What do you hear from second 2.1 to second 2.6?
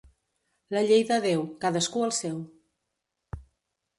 seu.